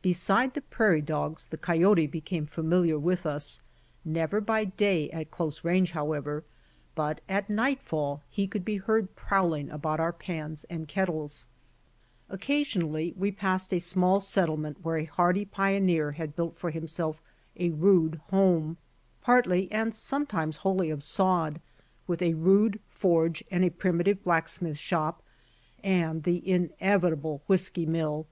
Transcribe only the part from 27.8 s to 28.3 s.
mill.